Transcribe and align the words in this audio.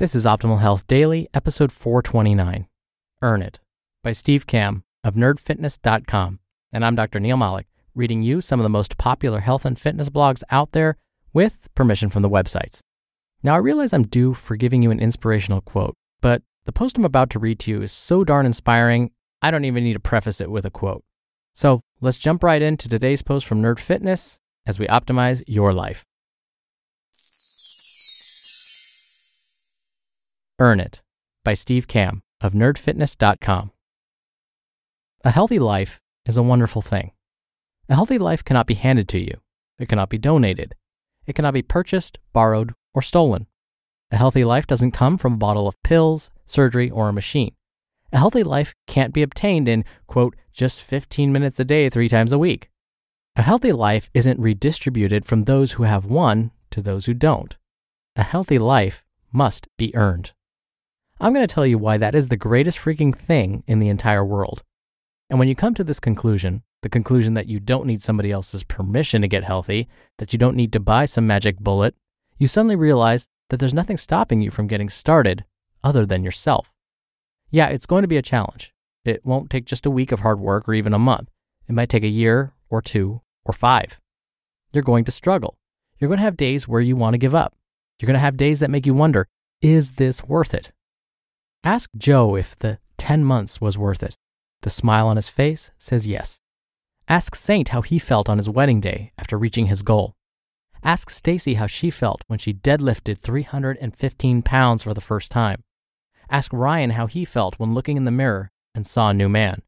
This 0.00 0.14
is 0.14 0.24
Optimal 0.24 0.60
Health 0.60 0.86
Daily, 0.86 1.28
episode 1.34 1.70
429 1.70 2.66
Earn 3.20 3.42
It 3.42 3.60
by 4.02 4.12
Steve 4.12 4.46
Kamb 4.46 4.82
of 5.04 5.12
nerdfitness.com. 5.12 6.38
And 6.72 6.86
I'm 6.86 6.94
Dr. 6.94 7.20
Neil 7.20 7.36
Malik, 7.36 7.66
reading 7.94 8.22
you 8.22 8.40
some 8.40 8.58
of 8.58 8.62
the 8.62 8.70
most 8.70 8.96
popular 8.96 9.40
health 9.40 9.66
and 9.66 9.78
fitness 9.78 10.08
blogs 10.08 10.42
out 10.50 10.72
there 10.72 10.96
with 11.34 11.68
permission 11.74 12.08
from 12.08 12.22
the 12.22 12.30
websites. 12.30 12.80
Now, 13.42 13.52
I 13.52 13.58
realize 13.58 13.92
I'm 13.92 14.06
due 14.06 14.32
for 14.32 14.56
giving 14.56 14.82
you 14.82 14.90
an 14.90 15.00
inspirational 15.00 15.60
quote, 15.60 15.92
but 16.22 16.40
the 16.64 16.72
post 16.72 16.96
I'm 16.96 17.04
about 17.04 17.28
to 17.32 17.38
read 17.38 17.58
to 17.58 17.70
you 17.70 17.82
is 17.82 17.92
so 17.92 18.24
darn 18.24 18.46
inspiring, 18.46 19.10
I 19.42 19.50
don't 19.50 19.66
even 19.66 19.84
need 19.84 19.92
to 19.92 20.00
preface 20.00 20.40
it 20.40 20.50
with 20.50 20.64
a 20.64 20.70
quote. 20.70 21.04
So 21.52 21.82
let's 22.00 22.16
jump 22.16 22.42
right 22.42 22.62
into 22.62 22.88
today's 22.88 23.20
post 23.20 23.44
from 23.44 23.60
Nerd 23.60 23.78
Fitness 23.78 24.38
as 24.66 24.78
we 24.78 24.86
optimize 24.86 25.42
your 25.46 25.74
life. 25.74 26.06
Earn 30.60 30.78
It 30.78 31.00
by 31.42 31.54
Steve 31.54 31.88
Kamb 31.88 32.20
of 32.42 32.52
nerdfitness.com. 32.52 33.72
A 35.24 35.30
healthy 35.30 35.58
life 35.58 36.02
is 36.26 36.36
a 36.36 36.42
wonderful 36.42 36.82
thing. 36.82 37.12
A 37.88 37.94
healthy 37.94 38.18
life 38.18 38.44
cannot 38.44 38.66
be 38.66 38.74
handed 38.74 39.08
to 39.08 39.18
you. 39.18 39.40
It 39.78 39.88
cannot 39.88 40.10
be 40.10 40.18
donated. 40.18 40.74
It 41.26 41.34
cannot 41.34 41.54
be 41.54 41.62
purchased, 41.62 42.18
borrowed, 42.34 42.74
or 42.92 43.00
stolen. 43.00 43.46
A 44.10 44.18
healthy 44.18 44.44
life 44.44 44.66
doesn't 44.66 44.90
come 44.90 45.16
from 45.16 45.32
a 45.32 45.38
bottle 45.38 45.66
of 45.66 45.82
pills, 45.82 46.28
surgery, 46.44 46.90
or 46.90 47.08
a 47.08 47.12
machine. 47.12 47.54
A 48.12 48.18
healthy 48.18 48.42
life 48.42 48.74
can't 48.86 49.14
be 49.14 49.22
obtained 49.22 49.66
in, 49.66 49.82
quote, 50.06 50.36
just 50.52 50.82
15 50.82 51.32
minutes 51.32 51.58
a 51.58 51.64
day, 51.64 51.88
three 51.88 52.08
times 52.10 52.32
a 52.32 52.38
week. 52.38 52.68
A 53.34 53.40
healthy 53.42 53.72
life 53.72 54.10
isn't 54.12 54.38
redistributed 54.38 55.24
from 55.24 55.44
those 55.44 55.72
who 55.72 55.84
have 55.84 56.04
one 56.04 56.50
to 56.70 56.82
those 56.82 57.06
who 57.06 57.14
don't. 57.14 57.56
A 58.14 58.22
healthy 58.22 58.58
life 58.58 59.06
must 59.32 59.66
be 59.78 59.96
earned. 59.96 60.32
I'm 61.22 61.34
going 61.34 61.46
to 61.46 61.54
tell 61.54 61.66
you 61.66 61.76
why 61.76 61.98
that 61.98 62.14
is 62.14 62.28
the 62.28 62.36
greatest 62.38 62.78
freaking 62.78 63.14
thing 63.14 63.62
in 63.66 63.78
the 63.78 63.88
entire 63.88 64.24
world. 64.24 64.62
And 65.28 65.38
when 65.38 65.48
you 65.48 65.54
come 65.54 65.74
to 65.74 65.84
this 65.84 66.00
conclusion, 66.00 66.62
the 66.80 66.88
conclusion 66.88 67.34
that 67.34 67.46
you 67.46 67.60
don't 67.60 67.84
need 67.84 68.00
somebody 68.00 68.32
else's 68.32 68.64
permission 68.64 69.20
to 69.20 69.28
get 69.28 69.44
healthy, 69.44 69.86
that 70.16 70.32
you 70.32 70.38
don't 70.38 70.56
need 70.56 70.72
to 70.72 70.80
buy 70.80 71.04
some 71.04 71.26
magic 71.26 71.58
bullet, 71.58 71.94
you 72.38 72.48
suddenly 72.48 72.74
realize 72.74 73.26
that 73.50 73.60
there's 73.60 73.74
nothing 73.74 73.98
stopping 73.98 74.40
you 74.40 74.50
from 74.50 74.66
getting 74.66 74.88
started 74.88 75.44
other 75.84 76.06
than 76.06 76.24
yourself. 76.24 76.72
Yeah, 77.50 77.66
it's 77.68 77.84
going 77.84 78.00
to 78.00 78.08
be 78.08 78.16
a 78.16 78.22
challenge. 78.22 78.72
It 79.04 79.22
won't 79.22 79.50
take 79.50 79.66
just 79.66 79.84
a 79.84 79.90
week 79.90 80.12
of 80.12 80.20
hard 80.20 80.40
work 80.40 80.66
or 80.66 80.72
even 80.72 80.94
a 80.94 80.98
month. 80.98 81.28
It 81.68 81.74
might 81.74 81.90
take 81.90 82.02
a 82.02 82.08
year 82.08 82.54
or 82.70 82.80
two 82.80 83.20
or 83.44 83.52
five. 83.52 84.00
You're 84.72 84.82
going 84.82 85.04
to 85.04 85.12
struggle. 85.12 85.58
You're 85.98 86.08
going 86.08 86.18
to 86.18 86.24
have 86.24 86.38
days 86.38 86.66
where 86.66 86.80
you 86.80 86.96
want 86.96 87.12
to 87.12 87.18
give 87.18 87.34
up. 87.34 87.54
You're 87.98 88.06
going 88.06 88.14
to 88.14 88.20
have 88.20 88.38
days 88.38 88.60
that 88.60 88.70
make 88.70 88.86
you 88.86 88.94
wonder, 88.94 89.26
is 89.60 89.92
this 89.92 90.24
worth 90.24 90.54
it? 90.54 90.72
Ask 91.62 91.90
Joe 91.94 92.36
if 92.36 92.56
the 92.56 92.78
10 92.96 93.22
months 93.22 93.60
was 93.60 93.76
worth 93.76 94.02
it. 94.02 94.16
The 94.62 94.70
smile 94.70 95.06
on 95.06 95.16
his 95.16 95.28
face 95.28 95.70
says 95.76 96.06
yes. 96.06 96.40
Ask 97.06 97.34
Saint 97.34 97.68
how 97.68 97.82
he 97.82 97.98
felt 97.98 98.30
on 98.30 98.38
his 98.38 98.48
wedding 98.48 98.80
day 98.80 99.12
after 99.18 99.36
reaching 99.36 99.66
his 99.66 99.82
goal. 99.82 100.14
Ask 100.82 101.10
Stacy 101.10 101.54
how 101.54 101.66
she 101.66 101.90
felt 101.90 102.24
when 102.28 102.38
she 102.38 102.54
deadlifted 102.54 103.18
315 103.18 104.40
pounds 104.42 104.82
for 104.82 104.94
the 104.94 105.02
first 105.02 105.30
time. 105.30 105.62
Ask 106.30 106.50
Ryan 106.54 106.90
how 106.90 107.06
he 107.06 107.26
felt 107.26 107.58
when 107.58 107.74
looking 107.74 107.98
in 107.98 108.06
the 108.06 108.10
mirror 108.10 108.50
and 108.74 108.86
saw 108.86 109.10
a 109.10 109.14
new 109.14 109.28
man. 109.28 109.60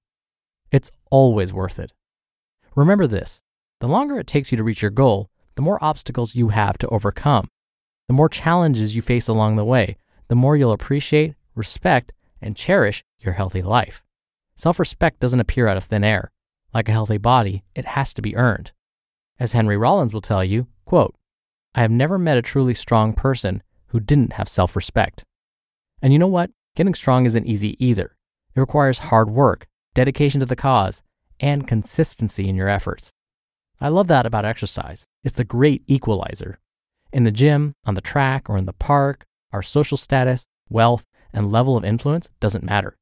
It's 0.71 0.91
always 1.11 1.53
worth 1.53 1.79
it. 1.79 1.93
Remember 2.75 3.07
this 3.07 3.43
the 3.81 3.89
longer 3.89 4.19
it 4.19 4.27
takes 4.27 4.51
you 4.51 4.57
to 4.57 4.65
reach 4.65 4.81
your 4.81 4.91
goal, 4.91 5.29
the 5.57 5.63
more 5.63 5.83
obstacles 5.85 6.35
you 6.35 6.49
have 6.49 6.79
to 6.79 6.89
overcome. 6.89 7.49
The 8.09 8.15
more 8.15 8.31
challenges 8.31 8.97
you 8.97 9.03
face 9.03 9.29
along 9.29 9.57
the 9.57 9.65
way, 9.65 9.99
the 10.29 10.35
more 10.35 10.57
you'll 10.57 10.73
appreciate 10.73 11.35
respect, 11.55 12.13
and 12.41 12.57
cherish 12.57 13.05
your 13.19 13.35
healthy 13.35 13.63
life. 13.63 14.03
Self 14.57 14.79
respect 14.79 15.21
doesn't 15.21 15.41
appear 15.41 15.69
out 15.69 15.77
of 15.77 15.85
thin 15.85 16.05
air. 16.05 16.31
Like 16.75 16.89
a 16.89 16.93
healthy 16.93 17.19
body, 17.19 17.65
it 17.75 17.85
has 17.85 18.15
to 18.15 18.23
be 18.23 18.37
earned. 18.37 18.73
As 19.39 19.53
Henry 19.53 19.77
Rollins 19.77 20.13
will 20.13 20.21
tell 20.21 20.45
you, 20.45 20.67
quote, 20.85 21.15
I 21.75 21.81
have 21.83 21.91
never 21.91 22.19
met 22.19 22.37
a 22.37 22.43
truly 22.43 22.75
strong 22.75 23.13
person 23.13 23.63
who 23.89 24.01
didn't 24.01 24.35
have 24.35 24.49
self 24.49 24.77
respect. 24.77 25.25
And 26.01 26.13
you 26.13 26.19
know 26.19 26.27
what? 26.27 26.51
Getting 26.77 26.95
strong 26.95 27.27
isn't 27.27 27.47
easy 27.47 27.77
either. 27.85 28.17
It 28.55 28.61
requires 28.61 28.99
hard 28.99 29.31
work, 29.31 29.67
dedication 29.95 30.41
to 30.41 30.47
the 30.47 30.57
cause, 30.57 31.03
and 31.41 31.67
consistency 31.67 32.49
in 32.49 32.57
your 32.57 32.69
efforts. 32.69 33.11
I 33.81 33.89
love 33.89 34.07
that 34.09 34.27
about 34.27 34.45
exercise. 34.45 35.07
It's 35.25 35.35
the 35.35 35.45
great 35.45 35.83
equalizer. 35.87 36.59
In 37.13 37.25
the 37.25 37.31
gym, 37.31 37.75
on 37.85 37.95
the 37.95 38.01
track, 38.01 38.49
or 38.49 38.57
in 38.57 38.65
the 38.65 38.73
park, 38.73 39.25
our 39.53 39.63
social 39.63 39.97
status, 39.97 40.47
wealth, 40.69 41.05
and 41.33 41.53
level 41.53 41.77
of 41.77 41.85
influence 41.85 42.31
doesn't 42.41 42.65
matter. 42.65 42.97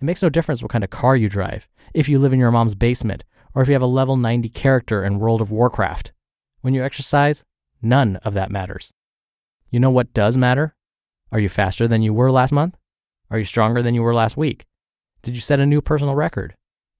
It 0.00 0.04
makes 0.04 0.22
no 0.22 0.28
difference 0.28 0.62
what 0.62 0.72
kind 0.72 0.84
of 0.84 0.90
car 0.90 1.16
you 1.16 1.28
drive, 1.28 1.68
if 1.94 2.08
you 2.08 2.18
live 2.18 2.32
in 2.32 2.40
your 2.40 2.50
mom's 2.50 2.74
basement, 2.74 3.24
or 3.54 3.62
if 3.62 3.68
you 3.68 3.74
have 3.74 3.82
a 3.82 3.86
level 3.86 4.16
90 4.16 4.48
character 4.48 5.04
in 5.04 5.18
World 5.18 5.40
of 5.40 5.50
Warcraft. 5.50 6.12
When 6.60 6.74
you 6.74 6.84
exercise, 6.84 7.44
none 7.80 8.16
of 8.16 8.34
that 8.34 8.50
matters. 8.50 8.92
You 9.70 9.80
know 9.80 9.90
what 9.90 10.12
does 10.12 10.36
matter? 10.36 10.74
Are 11.30 11.40
you 11.40 11.48
faster 11.48 11.88
than 11.88 12.02
you 12.02 12.12
were 12.12 12.30
last 12.30 12.52
month? 12.52 12.76
Are 13.30 13.38
you 13.38 13.44
stronger 13.44 13.82
than 13.82 13.94
you 13.94 14.02
were 14.02 14.14
last 14.14 14.36
week? 14.36 14.66
Did 15.22 15.34
you 15.34 15.40
set 15.40 15.60
a 15.60 15.66
new 15.66 15.80
personal 15.80 16.14
record? 16.14 16.54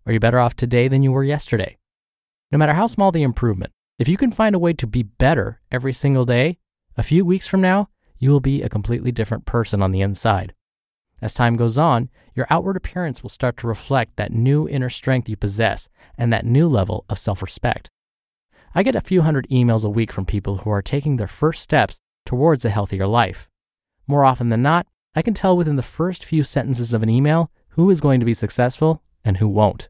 Are 0.07 0.13
you 0.13 0.21
better 0.21 0.39
off 0.39 0.57
today 0.57 0.89
than 0.89 1.03
you 1.03 1.13
were 1.13 1.25
yesterday? 1.25 1.77
No 2.51 2.59
matter 2.59 2.75
how 2.75 2.87
small 2.87 3.13
the 3.13 3.23
improvement, 3.23 3.73
if 3.99 4.09
you 4.09 4.17
can 4.17 4.31
find 4.31 4.55
a 4.55 4.59
way 4.59 4.73
to 4.73 4.87
be 4.87 5.03
better 5.03 5.61
every 5.71 5.93
single 5.93 6.25
day, 6.25 6.59
a 6.97 7.03
few 7.03 7.25
weeks 7.25 7.47
from 7.47 7.61
now, 7.61 7.89
you 8.19 8.31
will 8.31 8.41
be 8.41 8.63
a 8.63 8.69
completely 8.69 9.13
different 9.13 9.45
person 9.45 9.83
on 9.83 9.93
the 9.93 10.01
inside. 10.01 10.55
As 11.23 11.35
time 11.35 11.57
goes 11.57 11.79
on, 11.79 12.11
your 12.35 12.49
outward 12.51 12.77
appearance 12.77 13.23
will 13.23 13.31
start 13.31 13.57
to 13.59 13.69
reflect 13.69 14.17
that 14.17 14.33
new 14.33 14.69
inner 14.69 14.91
strength 14.91 15.29
you 15.29 15.37
possess 15.37 15.89
and 16.19 16.33
that 16.33 16.45
new 16.45 16.69
level 16.69 17.05
of 17.09 17.19
self 17.19 17.41
respect. 17.41 17.89
I 18.75 18.83
get 18.83 18.97
a 18.97 19.01
few 19.01 19.23
hundred 19.23 19.47
emails 19.49 19.85
a 19.85 19.89
week 19.89 20.11
from 20.11 20.27
people 20.27 20.59
who 20.59 20.71
are 20.71 20.83
taking 20.83 21.17
their 21.17 21.29
first 21.29 21.63
steps 21.63 22.01
towards 22.27 22.65
a 22.65 22.71
healthier 22.71 23.07
life. 23.07 23.49
More 24.09 24.25
often 24.25 24.49
than 24.49 24.63
not, 24.63 24.89
I 25.15 25.23
can 25.23 25.35
tell 25.35 25.57
within 25.57 25.77
the 25.77 25.83
first 25.83 26.25
few 26.25 26.43
sentences 26.43 26.93
of 26.93 27.05
an 27.05 27.09
email 27.09 27.53
who 27.71 27.89
is 27.89 28.01
going 28.01 28.19
to 28.19 28.27
be 28.27 28.35
successful 28.35 29.03
and 29.25 29.37
who 29.37 29.47
won't. 29.47 29.89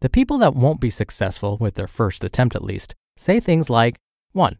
The 0.00 0.08
people 0.08 0.38
that 0.38 0.54
won't 0.54 0.80
be 0.80 0.90
successful, 0.90 1.58
with 1.58 1.74
their 1.74 1.86
first 1.86 2.24
attempt 2.24 2.54
at 2.56 2.64
least, 2.64 2.94
say 3.16 3.38
things 3.38 3.68
like 3.68 3.96
1. 4.32 4.58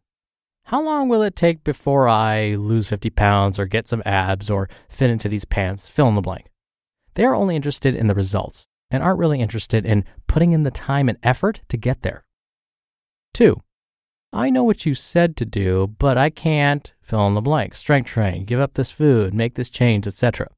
How 0.68 0.82
long 0.82 1.10
will 1.10 1.22
it 1.22 1.36
take 1.36 1.62
before 1.62 2.08
I 2.08 2.54
lose 2.54 2.88
50 2.88 3.10
pounds 3.10 3.58
or 3.58 3.66
get 3.66 3.86
some 3.86 4.02
abs 4.06 4.48
or 4.48 4.70
fit 4.88 5.10
into 5.10 5.28
these 5.28 5.44
pants? 5.44 5.90
Fill 5.90 6.08
in 6.08 6.14
the 6.14 6.22
blank. 6.22 6.46
They 7.14 7.24
are 7.26 7.34
only 7.34 7.54
interested 7.54 7.94
in 7.94 8.06
the 8.06 8.14
results 8.14 8.66
and 8.90 9.02
aren't 9.02 9.18
really 9.18 9.40
interested 9.40 9.84
in 9.84 10.06
putting 10.26 10.52
in 10.52 10.62
the 10.62 10.70
time 10.70 11.10
and 11.10 11.18
effort 11.22 11.60
to 11.68 11.76
get 11.76 12.00
there. 12.00 12.24
Two, 13.34 13.60
I 14.32 14.48
know 14.48 14.64
what 14.64 14.86
you 14.86 14.94
said 14.94 15.36
to 15.36 15.44
do, 15.44 15.94
but 15.98 16.16
I 16.16 16.30
can't 16.30 16.94
fill 17.02 17.26
in 17.26 17.34
the 17.34 17.42
blank. 17.42 17.74
Strength 17.74 18.08
train, 18.08 18.44
give 18.46 18.58
up 18.58 18.72
this 18.72 18.90
food, 18.90 19.34
make 19.34 19.56
this 19.56 19.68
change, 19.68 20.06
etc. 20.06 20.48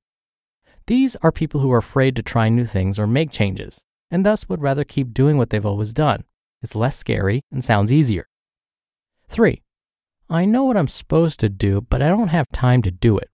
These 0.87 1.17
are 1.17 1.33
people 1.33 1.61
who 1.61 1.73
are 1.73 1.79
afraid 1.79 2.15
to 2.15 2.23
try 2.23 2.49
new 2.49 2.65
things 2.65 2.99
or 2.99 3.09
make 3.09 3.33
changes, 3.33 3.85
and 4.09 4.25
thus 4.25 4.49
would 4.49 4.63
rather 4.63 4.85
keep 4.85 5.13
doing 5.13 5.37
what 5.37 5.51
they've 5.51 5.67
always 5.67 5.93
done. 5.93 6.23
It's 6.63 6.77
less 6.77 6.97
scary 6.97 7.43
and 7.51 7.65
sounds 7.65 7.93
easier. 7.93 8.29
Three, 9.29 9.63
I 10.29 10.45
know 10.45 10.65
what 10.65 10.77
I'm 10.77 10.89
supposed 10.89 11.39
to 11.41 11.49
do, 11.49 11.81
but 11.81 12.03
I 12.03 12.09
don't 12.09 12.29
have 12.29 12.49
time 12.49 12.83
to 12.83 12.91
do 12.91 13.17
it. 13.17 13.31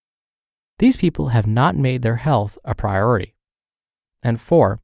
These 0.78 0.98
people 0.98 1.28
have 1.28 1.46
not 1.46 1.74
made 1.74 2.02
their 2.02 2.16
health 2.16 2.58
a 2.64 2.74
priority. 2.74 3.34
And 4.22 4.40
four, 4.40 4.80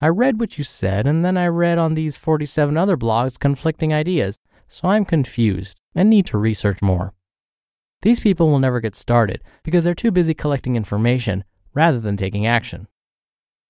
I 0.00 0.08
read 0.08 0.40
what 0.40 0.58
you 0.58 0.64
said, 0.64 1.06
and 1.06 1.24
then 1.24 1.36
I 1.36 1.46
read 1.46 1.78
on 1.78 1.94
these 1.94 2.16
47 2.16 2.76
other 2.76 2.96
blogs 2.96 3.38
conflicting 3.38 3.94
ideas, 3.94 4.38
so 4.66 4.88
I'm 4.88 5.04
confused 5.04 5.80
and 5.94 6.10
need 6.10 6.26
to 6.26 6.38
research 6.38 6.82
more. 6.82 7.14
These 8.02 8.20
people 8.20 8.48
will 8.48 8.58
never 8.58 8.80
get 8.80 8.96
started 8.96 9.42
because 9.62 9.84
they're 9.84 9.94
too 9.94 10.10
busy 10.10 10.34
collecting 10.34 10.76
information 10.76 11.44
rather 11.74 12.00
than 12.00 12.16
taking 12.16 12.46
action. 12.46 12.88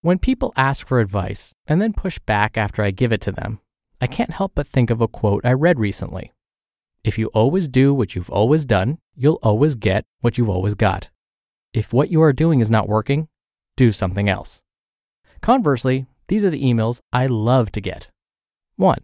When 0.00 0.19
people 0.19 0.53
ask 0.56 0.87
for 0.87 1.00
advice 1.00 1.53
and 1.67 1.83
then 1.83 1.93
push 1.93 2.19
back 2.21 2.56
after 2.56 2.83
I 2.83 2.91
give 2.91 3.12
it 3.12 3.21
to 3.23 3.33
them, 3.33 3.61
I 4.00 4.06
can't 4.06 4.33
help 4.33 4.53
but 4.55 4.67
think 4.67 4.91
of 4.91 5.00
a 5.00 5.09
quote 5.09 5.45
I 5.45 5.53
read 5.53 5.79
recently. 5.79 6.33
If 7.06 7.19
you 7.19 7.29
always 7.29 7.69
do 7.69 7.94
what 7.94 8.17
you've 8.17 8.31
always 8.31 8.64
done, 8.64 8.99
you'll 9.14 9.38
always 9.41 9.76
get 9.76 10.06
what 10.23 10.37
you've 10.37 10.50
always 10.50 10.75
got. 10.75 11.08
If 11.73 11.93
what 11.93 12.11
you 12.11 12.20
are 12.20 12.32
doing 12.32 12.58
is 12.58 12.69
not 12.69 12.88
working, 12.88 13.29
do 13.76 13.93
something 13.93 14.29
else. 14.29 14.61
Conversely, 15.41 16.06
these 16.26 16.44
are 16.44 16.50
the 16.50 16.64
emails 16.64 17.00
I 17.12 17.29
love 17.29 17.70
to 17.73 17.81
get. 17.81 18.11
1. 18.75 18.99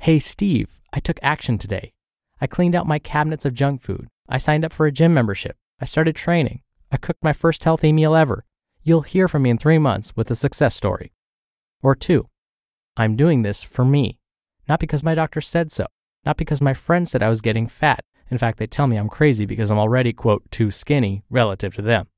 Hey 0.00 0.18
Steve, 0.18 0.78
I 0.92 1.00
took 1.00 1.18
action 1.22 1.56
today. 1.56 1.94
I 2.38 2.46
cleaned 2.46 2.74
out 2.74 2.86
my 2.86 2.98
cabinets 2.98 3.46
of 3.46 3.54
junk 3.54 3.80
food. 3.80 4.08
I 4.28 4.36
signed 4.36 4.62
up 4.62 4.74
for 4.74 4.84
a 4.84 4.92
gym 4.92 5.14
membership. 5.14 5.56
I 5.80 5.86
started 5.86 6.14
training. 6.14 6.60
I 6.90 6.98
cooked 6.98 7.24
my 7.24 7.32
first 7.32 7.64
healthy 7.64 7.94
meal 7.94 8.14
ever. 8.14 8.44
You'll 8.82 9.08
hear 9.08 9.26
from 9.26 9.44
me 9.44 9.48
in 9.48 9.56
three 9.56 9.78
months 9.78 10.14
with 10.14 10.30
a 10.30 10.34
success 10.34 10.74
story. 10.74 11.14
Or 11.82 11.94
two, 11.94 12.28
I'm 12.94 13.16
doing 13.16 13.40
this 13.40 13.62
for 13.62 13.86
me, 13.86 14.18
not 14.68 14.80
because 14.80 15.02
my 15.02 15.14
doctor 15.14 15.40
said 15.40 15.72
so, 15.72 15.86
not 16.24 16.36
because 16.36 16.60
my 16.60 16.74
friends 16.74 17.10
said 17.10 17.22
I 17.22 17.28
was 17.28 17.40
getting 17.40 17.66
fat, 17.66 18.04
In 18.32 18.38
fact, 18.38 18.56
they 18.56 18.66
tell 18.66 18.86
me 18.86 18.96
I'm 18.96 19.10
crazy 19.10 19.44
because 19.44 19.70
I'm 19.70 19.78
already, 19.78 20.14
quote, 20.14 20.50
too 20.50 20.70
skinny 20.70 21.22
relative 21.28 21.74
to 21.74 21.82
them. 21.82 22.08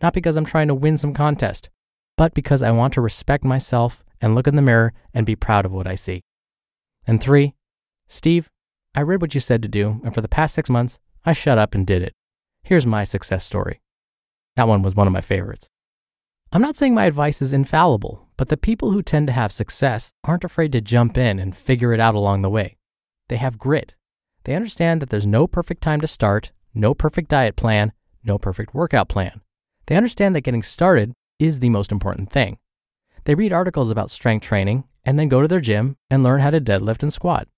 Not 0.00 0.14
because 0.14 0.36
I'm 0.36 0.46
trying 0.46 0.68
to 0.68 0.74
win 0.74 0.96
some 0.96 1.12
contest, 1.12 1.68
but 2.16 2.32
because 2.32 2.62
I 2.62 2.70
want 2.70 2.94
to 2.94 3.02
respect 3.02 3.44
myself 3.44 4.02
and 4.18 4.34
look 4.34 4.46
in 4.46 4.56
the 4.56 4.62
mirror 4.62 4.94
and 5.12 5.26
be 5.26 5.36
proud 5.36 5.66
of 5.66 5.72
what 5.72 5.86
I 5.86 5.94
see. 5.94 6.22
And 7.06 7.20
three, 7.20 7.54
Steve, 8.08 8.48
I 8.94 9.02
read 9.02 9.20
what 9.20 9.34
you 9.34 9.40
said 9.40 9.60
to 9.60 9.68
do, 9.68 10.00
and 10.02 10.14
for 10.14 10.22
the 10.22 10.28
past 10.28 10.54
six 10.54 10.70
months, 10.70 10.98
I 11.26 11.34
shut 11.34 11.58
up 11.58 11.74
and 11.74 11.86
did 11.86 12.00
it. 12.00 12.14
Here's 12.62 12.86
my 12.86 13.04
success 13.04 13.44
story. 13.44 13.82
That 14.56 14.68
one 14.68 14.80
was 14.80 14.94
one 14.94 15.06
of 15.06 15.12
my 15.12 15.20
favorites. 15.20 15.68
I'm 16.50 16.62
not 16.62 16.76
saying 16.76 16.94
my 16.94 17.04
advice 17.04 17.42
is 17.42 17.52
infallible, 17.52 18.26
but 18.38 18.48
the 18.48 18.56
people 18.56 18.92
who 18.92 19.02
tend 19.02 19.26
to 19.26 19.34
have 19.34 19.52
success 19.52 20.12
aren't 20.24 20.44
afraid 20.44 20.72
to 20.72 20.80
jump 20.80 21.18
in 21.18 21.38
and 21.38 21.54
figure 21.54 21.92
it 21.92 22.00
out 22.00 22.14
along 22.14 22.40
the 22.40 22.48
way. 22.48 22.77
They 23.28 23.36
have 23.36 23.58
grit. 23.58 23.94
They 24.44 24.54
understand 24.54 25.02
that 25.02 25.10
there's 25.10 25.26
no 25.26 25.46
perfect 25.46 25.82
time 25.82 26.00
to 26.00 26.06
start, 26.06 26.52
no 26.74 26.94
perfect 26.94 27.28
diet 27.28 27.56
plan, 27.56 27.92
no 28.24 28.38
perfect 28.38 28.74
workout 28.74 29.08
plan. 29.08 29.40
They 29.86 29.96
understand 29.96 30.34
that 30.34 30.42
getting 30.42 30.62
started 30.62 31.12
is 31.38 31.60
the 31.60 31.70
most 31.70 31.92
important 31.92 32.30
thing. 32.30 32.58
They 33.24 33.34
read 33.34 33.52
articles 33.52 33.90
about 33.90 34.10
strength 34.10 34.44
training 34.44 34.84
and 35.04 35.18
then 35.18 35.28
go 35.28 35.42
to 35.42 35.48
their 35.48 35.60
gym 35.60 35.96
and 36.10 36.22
learn 36.22 36.40
how 36.40 36.50
to 36.50 36.60
deadlift 36.60 37.02
and 37.02 37.12
squat. 37.12 37.48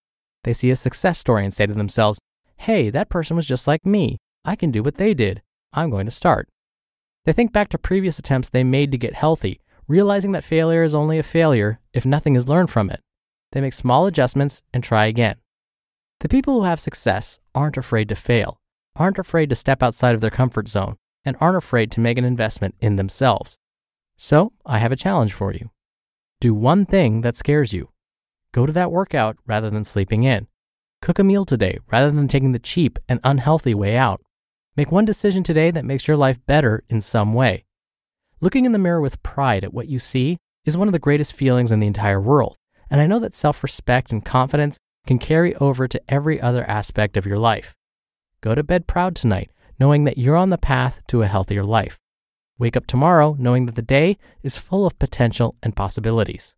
They 0.44 0.52
see 0.52 0.70
a 0.70 0.76
success 0.76 1.18
story 1.18 1.44
and 1.44 1.52
say 1.52 1.66
to 1.66 1.74
themselves, 1.74 2.20
hey, 2.56 2.90
that 2.90 3.08
person 3.08 3.36
was 3.36 3.46
just 3.46 3.66
like 3.66 3.86
me. 3.86 4.18
I 4.44 4.56
can 4.56 4.70
do 4.70 4.82
what 4.82 4.96
they 4.96 5.14
did. 5.14 5.42
I'm 5.72 5.90
going 5.90 6.06
to 6.06 6.10
start. 6.10 6.48
They 7.24 7.32
think 7.32 7.52
back 7.52 7.68
to 7.70 7.78
previous 7.78 8.18
attempts 8.18 8.48
they 8.48 8.64
made 8.64 8.90
to 8.92 8.98
get 8.98 9.14
healthy, 9.14 9.60
realizing 9.86 10.32
that 10.32 10.44
failure 10.44 10.82
is 10.82 10.94
only 10.94 11.18
a 11.18 11.22
failure 11.22 11.80
if 11.92 12.06
nothing 12.06 12.36
is 12.36 12.48
learned 12.48 12.70
from 12.70 12.90
it. 12.90 13.00
They 13.52 13.60
make 13.60 13.72
small 13.72 14.06
adjustments 14.06 14.62
and 14.72 14.82
try 14.82 15.06
again. 15.06 15.36
The 16.20 16.28
people 16.28 16.52
who 16.52 16.64
have 16.64 16.78
success 16.78 17.38
aren't 17.54 17.78
afraid 17.78 18.10
to 18.10 18.14
fail, 18.14 18.60
aren't 18.94 19.18
afraid 19.18 19.48
to 19.48 19.56
step 19.56 19.82
outside 19.82 20.14
of 20.14 20.20
their 20.20 20.30
comfort 20.30 20.68
zone, 20.68 20.96
and 21.24 21.34
aren't 21.40 21.56
afraid 21.56 21.90
to 21.92 22.00
make 22.00 22.18
an 22.18 22.26
investment 22.26 22.74
in 22.78 22.96
themselves. 22.96 23.58
So, 24.18 24.52
I 24.66 24.78
have 24.78 24.92
a 24.92 24.96
challenge 24.96 25.32
for 25.32 25.54
you. 25.54 25.70
Do 26.38 26.52
one 26.52 26.84
thing 26.84 27.22
that 27.22 27.38
scares 27.38 27.72
you. 27.72 27.88
Go 28.52 28.66
to 28.66 28.72
that 28.72 28.92
workout 28.92 29.38
rather 29.46 29.70
than 29.70 29.84
sleeping 29.84 30.24
in. 30.24 30.46
Cook 31.00 31.18
a 31.18 31.24
meal 31.24 31.46
today 31.46 31.78
rather 31.90 32.10
than 32.10 32.28
taking 32.28 32.52
the 32.52 32.58
cheap 32.58 32.98
and 33.08 33.20
unhealthy 33.24 33.72
way 33.72 33.96
out. 33.96 34.20
Make 34.76 34.92
one 34.92 35.06
decision 35.06 35.42
today 35.42 35.70
that 35.70 35.86
makes 35.86 36.06
your 36.06 36.18
life 36.18 36.44
better 36.44 36.84
in 36.90 37.00
some 37.00 37.32
way. 37.32 37.64
Looking 38.42 38.66
in 38.66 38.72
the 38.72 38.78
mirror 38.78 39.00
with 39.00 39.22
pride 39.22 39.64
at 39.64 39.72
what 39.72 39.88
you 39.88 39.98
see 39.98 40.36
is 40.66 40.76
one 40.76 40.88
of 40.88 40.92
the 40.92 40.98
greatest 40.98 41.32
feelings 41.32 41.72
in 41.72 41.80
the 41.80 41.86
entire 41.86 42.20
world, 42.20 42.58
and 42.90 43.00
I 43.00 43.06
know 43.06 43.18
that 43.20 43.34
self 43.34 43.62
respect 43.62 44.12
and 44.12 44.22
confidence 44.22 44.78
can 45.06 45.18
carry 45.18 45.54
over 45.56 45.88
to 45.88 46.00
every 46.08 46.40
other 46.40 46.68
aspect 46.68 47.16
of 47.16 47.26
your 47.26 47.38
life. 47.38 47.74
Go 48.40 48.54
to 48.54 48.62
bed 48.62 48.86
proud 48.86 49.14
tonight, 49.14 49.50
knowing 49.78 50.04
that 50.04 50.18
you're 50.18 50.36
on 50.36 50.50
the 50.50 50.58
path 50.58 51.00
to 51.08 51.22
a 51.22 51.26
healthier 51.26 51.64
life. 51.64 51.98
Wake 52.58 52.76
up 52.76 52.86
tomorrow 52.86 53.36
knowing 53.38 53.66
that 53.66 53.74
the 53.74 53.82
day 53.82 54.18
is 54.42 54.56
full 54.56 54.86
of 54.86 54.98
potential 54.98 55.56
and 55.62 55.74
possibilities. 55.74 56.54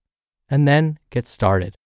And 0.50 0.66
then 0.66 0.98
get 1.10 1.26
started. 1.26 1.76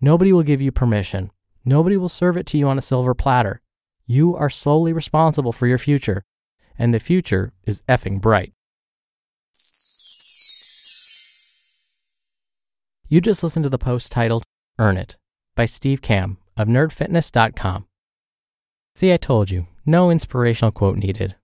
Nobody 0.00 0.32
will 0.32 0.44
give 0.44 0.60
you 0.60 0.70
permission. 0.70 1.30
Nobody 1.64 1.96
will 1.96 2.08
serve 2.08 2.36
it 2.36 2.46
to 2.46 2.58
you 2.58 2.68
on 2.68 2.78
a 2.78 2.82
silver 2.82 3.14
platter. 3.14 3.60
You 4.06 4.36
are 4.36 4.48
solely 4.48 4.92
responsible 4.92 5.52
for 5.52 5.66
your 5.66 5.76
future, 5.76 6.24
and 6.78 6.94
the 6.94 7.00
future 7.00 7.52
is 7.64 7.82
effing 7.82 8.20
bright. 8.20 8.52
You 13.08 13.20
just 13.20 13.42
listened 13.42 13.64
to 13.64 13.68
the 13.68 13.78
post 13.78 14.12
titled 14.12 14.44
Earn 14.78 14.96
It 14.96 15.16
by 15.58 15.64
Steve 15.64 16.00
Kamb 16.00 16.38
of 16.56 16.68
nerdfitness.com. 16.68 17.84
See, 18.94 19.12
I 19.12 19.16
told 19.16 19.50
you, 19.50 19.66
no 19.84 20.08
inspirational 20.08 20.70
quote 20.70 20.96
needed. 20.96 21.34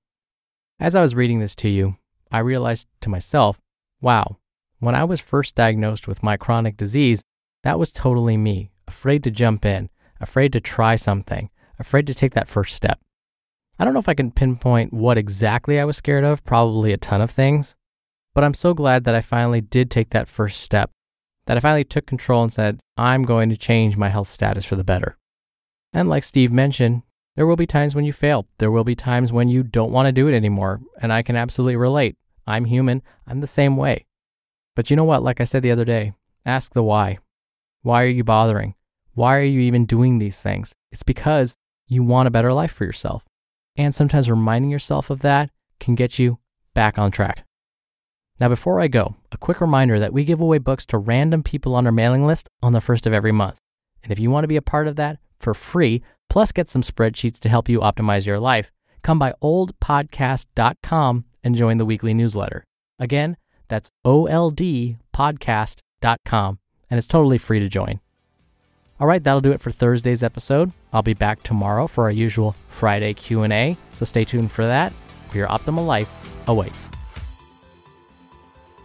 As 0.79 0.95
I 0.95 1.03
was 1.03 1.17
reading 1.17 1.41
this 1.41 1.57
to 1.57 1.69
you, 1.69 1.97
I 2.31 2.39
realized 2.39 2.87
to 3.01 3.09
myself, 3.09 3.59
wow, 4.01 4.37
when 4.79 4.95
I 4.95 5.03
was 5.03 5.21
first 5.21 5.57
diagnosed 5.57 6.07
with 6.07 6.23
my 6.23 6.37
chronic 6.37 6.77
disease, 6.77 7.25
that 7.65 7.77
was 7.77 7.93
totally 7.93 8.37
me, 8.37 8.71
afraid 8.87 9.25
to 9.25 9.33
jump 9.33 9.67
in, 9.67 9.91
afraid 10.21 10.53
to 10.53 10.61
try 10.61 10.95
something, 10.95 11.51
afraid 11.81 12.07
to 12.07 12.15
take 12.15 12.35
that 12.35 12.47
first 12.47 12.77
step. 12.77 13.01
I 13.81 13.85
don't 13.85 13.95
know 13.95 14.01
if 14.01 14.09
I 14.09 14.15
can 14.15 14.31
pinpoint 14.31 14.93
what 14.93 15.19
exactly 15.19 15.81
I 15.81 15.85
was 15.85 15.97
scared 15.97 16.23
of, 16.23 16.45
probably 16.45 16.93
a 16.93 16.97
ton 16.97 17.21
of 17.21 17.33
things, 17.33 17.75
but 18.33 18.45
I'm 18.45 18.55
so 18.55 18.75
glad 18.75 19.03
that 19.05 19.17
I 19.17 19.21
finally 19.21 19.61
did 19.61 19.91
take 19.91 20.11
that 20.11 20.29
first 20.29 20.61
step, 20.61 20.93
that 21.47 21.57
I 21.57 21.61
finally 21.61 21.85
took 21.85 22.07
control 22.07 22.43
and 22.43 22.53
said, 22.53 22.81
I'm 22.97 23.25
going 23.25 23.51
to 23.51 23.57
change 23.57 23.97
my 23.97 24.09
health 24.09 24.29
status 24.29 24.65
for 24.65 24.77
the 24.77 24.85
better. 24.85 25.17
And 25.93 26.09
like 26.09 26.25
Steve 26.25 26.53
mentioned, 26.53 27.03
there 27.37 27.47
will 27.47 27.57
be 27.57 27.67
times 27.67 27.95
when 27.95 28.05
you 28.05 28.13
fail. 28.13 28.47
There 28.59 28.71
will 28.71 28.85
be 28.85 28.95
times 28.95 29.33
when 29.33 29.49
you 29.49 29.63
don't 29.63 29.93
want 29.93 30.07
to 30.07 30.13
do 30.13 30.29
it 30.29 30.35
anymore. 30.35 30.81
And 31.01 31.13
I 31.13 31.23
can 31.23 31.37
absolutely 31.37 31.77
relate. 31.77 32.17
I'm 32.47 32.65
human. 32.65 33.03
I'm 33.27 33.41
the 33.41 33.47
same 33.47 33.77
way. 33.77 34.07
But 34.77 34.91
you 34.91 34.97
know 34.97 35.05
what? 35.05 35.23
Like 35.23 35.41
I 35.41 35.45
said 35.45 35.63
the 35.63 35.71
other 35.71 35.85
day, 35.85 36.13
ask 36.45 36.73
the 36.73 36.83
why. 36.83 37.19
Why 37.83 38.03
are 38.03 38.09
you 38.09 38.25
bothering? 38.25 38.75
Why 39.15 39.37
are 39.37 39.43
you 39.43 39.61
even 39.61 39.87
doing 39.87 40.19
these 40.19 40.41
things? 40.41 40.75
It's 40.91 41.03
because 41.03 41.55
you 41.87 42.03
want 42.03 42.29
a 42.29 42.31
better 42.31 42.53
life 42.53 42.73
for 42.73 42.85
yourself. 42.85 43.25
And 43.77 43.95
sometimes 43.95 44.31
reminding 44.31 44.71
yourself 44.71 45.11
of 45.11 45.21
that 45.21 45.51
can 45.81 45.95
get 45.95 46.19
you 46.19 46.39
back 46.75 46.99
on 46.99 47.11
track. 47.11 47.45
Now, 48.41 48.49
before 48.49 48.81
I 48.81 48.89
go, 48.89 49.15
a 49.31 49.39
quick 49.39 49.61
reminder 49.61 50.01
that 50.01 50.13
we 50.13 50.25
give 50.25 50.41
away 50.41 50.59
books 50.59 50.87
to 50.87 50.99
random 50.99 51.45
people 51.45 51.77
on 51.77 51.87
our 51.87 51.93
mailing 51.93 52.27
list 52.27 52.49
on 52.63 52.73
the 52.73 52.81
first 52.81 53.07
of 53.07 53.13
every 53.13 53.31
month. 53.31 53.61
And 54.03 54.11
if 54.11 54.19
you 54.19 54.29
want 54.31 54.43
to 54.43 54.49
be 54.49 54.57
a 54.57 54.63
part 54.63 54.89
of 54.89 54.97
that 54.97 55.19
for 55.39 55.55
free, 55.55 56.03
plus 56.29 56.51
get 56.51 56.69
some 56.69 56.83
spreadsheets 56.83 57.39
to 57.41 57.49
help 57.49 57.69
you 57.69 57.79
optimize 57.81 58.27
your 58.27 58.41
life, 58.41 58.73
come 59.03 59.21
by 59.21 59.35
oldpodcast.com 59.43 61.25
and 61.45 61.55
join 61.55 61.79
the 61.79 61.87
weekly 61.87 62.13
newsletter. 62.13 62.65
Again, 62.99 63.37
that's 63.69 63.89
oldpodcast.com, 64.05 66.59
and 66.91 66.99
it's 66.99 67.07
totally 67.07 67.39
free 67.39 67.61
to 67.61 67.69
join. 67.69 68.01
All 68.99 69.07
right, 69.07 69.23
that'll 69.23 69.41
do 69.41 69.53
it 69.53 69.61
for 69.61 69.71
Thursday's 69.71 70.25
episode. 70.25 70.73
I'll 70.93 71.03
be 71.03 71.15
back 71.15 71.43
tomorrow 71.43 71.87
for 71.87 72.05
our 72.05 72.11
usual 72.11 72.57
Friday 72.69 73.15
Q&A, 73.15 73.77
so 73.93 74.05
stay 74.05 74.25
tuned 74.25 74.51
for 74.51 74.67
that. 74.67 74.93
Your 75.33 75.47
optimal 75.49 75.87
life 75.87 76.11
awaits. 76.49 76.89